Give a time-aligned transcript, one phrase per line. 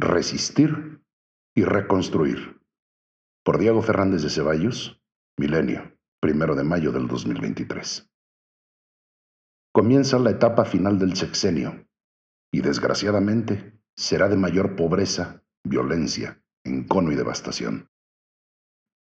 [0.00, 1.02] resistir
[1.54, 2.60] y reconstruir.
[3.44, 5.02] Por Diego Fernández de Ceballos,
[5.38, 8.10] Milenio, primero de mayo del 2023.
[9.72, 11.88] Comienza la etapa final del sexenio
[12.52, 17.90] y desgraciadamente será de mayor pobreza, violencia, encono y devastación.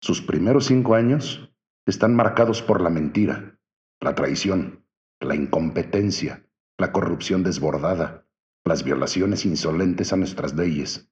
[0.02, 1.52] Sus primeros cinco años
[1.86, 3.60] están marcados por la mentira,
[4.00, 4.86] la traición,
[5.20, 6.46] la incompetencia,
[6.78, 8.27] la corrupción desbordada,
[8.68, 11.10] las violaciones insolentes a nuestras leyes,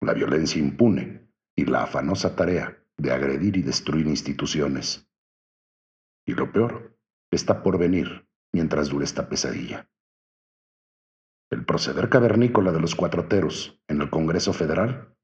[0.00, 5.08] la violencia impune y la afanosa tarea de agredir y destruir instituciones.
[6.26, 6.96] Y lo peor
[7.32, 9.90] está por venir mientras dure esta pesadilla.
[11.50, 15.16] El proceder cavernícola de los cuatroteros en el Congreso Federal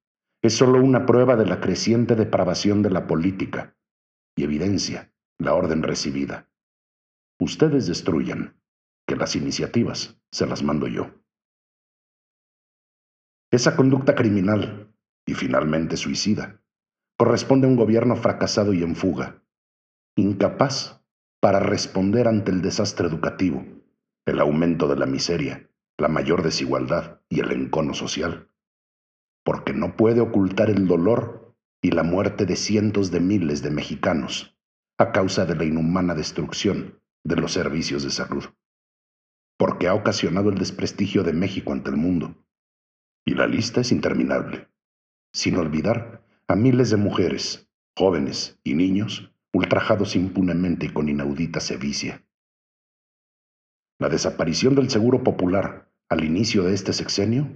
[0.42, 3.76] es solo una prueba de la creciente depravación de la política
[4.36, 6.50] y evidencia la orden recibida.
[7.40, 8.60] Ustedes destruyan,
[9.06, 11.10] que las iniciativas se las mando yo.
[13.50, 14.94] Esa conducta criminal
[15.26, 16.60] y finalmente suicida
[17.16, 19.42] corresponde a un gobierno fracasado y en fuga,
[20.16, 21.02] incapaz
[21.40, 23.64] para responder ante el desastre educativo,
[24.26, 28.50] el aumento de la miseria, la mayor desigualdad y el encono social,
[29.46, 34.58] porque no puede ocultar el dolor y la muerte de cientos de miles de mexicanos
[34.98, 38.44] a causa de la inhumana destrucción de los servicios de salud,
[39.56, 42.44] porque ha ocasionado el desprestigio de México ante el mundo
[43.28, 44.68] y la lista es interminable,
[45.34, 52.24] sin olvidar a miles de mujeres, jóvenes y niños ultrajados impunemente y con inaudita sevicia.
[53.98, 57.50] La desaparición del Seguro Popular al inicio de este sexenio,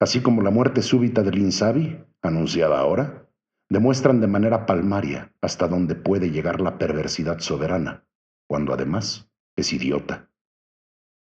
[0.00, 3.28] así como la muerte súbita del Insabi, anunciada ahora,
[3.68, 8.06] demuestran de manera palmaria hasta dónde puede llegar la perversidad soberana,
[8.46, 10.30] cuando además es idiota.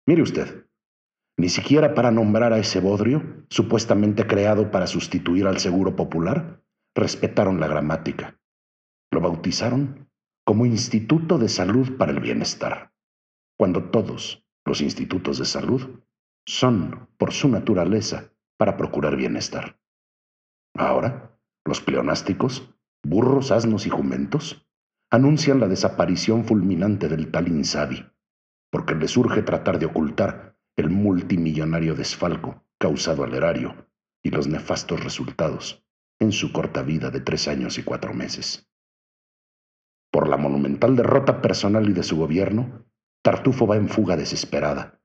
[0.05, 0.66] Mire usted,
[1.37, 6.63] ni siquiera para nombrar a ese bodrio, supuestamente creado para sustituir al seguro popular,
[6.95, 8.39] respetaron la gramática.
[9.11, 10.09] Lo bautizaron
[10.43, 12.91] como Instituto de Salud para el Bienestar,
[13.57, 16.01] cuando todos los institutos de salud
[16.45, 19.79] son, por su naturaleza, para procurar bienestar.
[20.75, 22.73] Ahora, los pleonásticos,
[23.03, 24.67] burros, asnos y jumentos,
[25.11, 28.05] anuncian la desaparición fulminante del tal Insabi,
[28.71, 33.89] porque les urge tratar de ocultar el multimillonario desfalco causado al erario
[34.23, 35.83] y los nefastos resultados
[36.19, 38.69] en su corta vida de tres años y cuatro meses.
[40.11, 42.85] Por la monumental derrota personal y de su gobierno,
[43.23, 45.01] Tartufo va en fuga desesperada,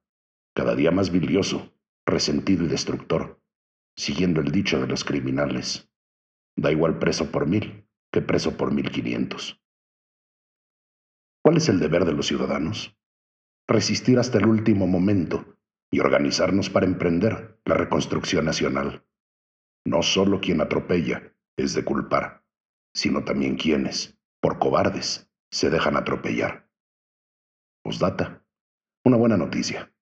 [0.55, 1.75] cada día más bilioso,
[2.07, 3.43] resentido y destructor,
[3.97, 5.91] siguiendo el dicho de los criminales.
[6.55, 9.59] Da igual preso por mil que preso por mil quinientos.
[11.43, 12.95] ¿Cuál es el deber de los ciudadanos?
[13.67, 15.53] Resistir hasta el último momento
[15.93, 19.07] y organizarnos para emprender la reconstrucción nacional.
[19.85, 22.45] No solo quien atropella es de culpar,
[22.95, 26.69] sino también quienes, por cobardes, se dejan atropellar.
[27.85, 28.43] Postdata.
[29.05, 29.93] Una buena noticia.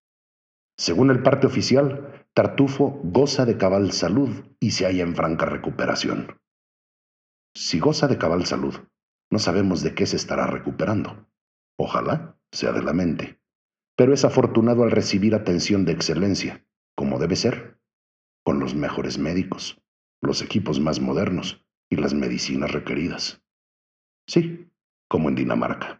[0.79, 4.31] Según el parte oficial, Tartufo goza de cabal salud
[4.61, 6.41] y se halla en franca recuperación.
[7.55, 8.77] Si goza de cabal salud,
[9.29, 11.29] no sabemos de qué se estará recuperando.
[11.77, 13.40] Ojalá sea de la mente
[14.01, 16.65] pero es afortunado al recibir atención de excelencia,
[16.97, 17.79] como debe ser,
[18.43, 19.79] con los mejores médicos,
[20.23, 23.43] los equipos más modernos y las medicinas requeridas.
[24.27, 24.73] Sí,
[25.07, 26.00] como en Dinamarca.